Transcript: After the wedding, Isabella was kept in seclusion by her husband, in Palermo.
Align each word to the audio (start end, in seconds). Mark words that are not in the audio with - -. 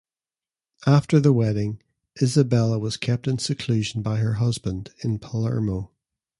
After 0.87 1.19
the 1.19 1.31
wedding, 1.31 1.79
Isabella 2.19 2.79
was 2.79 2.97
kept 2.97 3.27
in 3.27 3.37
seclusion 3.37 4.01
by 4.01 4.17
her 4.17 4.33
husband, 4.41 4.89
in 5.03 5.19
Palermo. 5.19 5.91